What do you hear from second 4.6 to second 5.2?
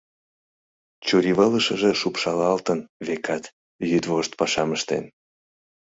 ыштен.